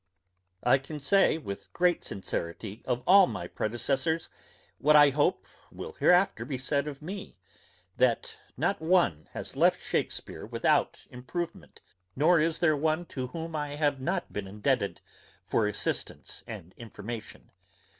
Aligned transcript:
I 0.63 0.79
can 0.79 0.99
say 0.99 1.37
with 1.37 1.71
great 1.73 2.03
sincerity 2.03 2.81
of 2.85 3.03
all 3.05 3.27
my 3.27 3.45
predecessors, 3.47 4.29
what 4.79 4.95
I 4.95 5.11
hope 5.11 5.45
will 5.71 5.93
hereafter 5.93 6.43
be 6.43 6.57
said 6.57 6.87
of 6.87 7.03
me, 7.03 7.37
that 7.97 8.33
not 8.57 8.81
one 8.81 9.29
has 9.33 9.55
left 9.55 9.79
Shakespeare 9.79 10.43
without 10.43 10.97
improvement, 11.11 11.81
nor 12.15 12.39
is 12.39 12.57
there 12.57 12.75
one 12.75 13.05
to 13.13 13.27
whom 13.27 13.55
I 13.55 13.75
have 13.75 14.01
not 14.01 14.33
been 14.33 14.47
indebted 14.47 15.01
for 15.43 15.67
assistance 15.67 16.43
and 16.47 16.73
information. 16.79 17.51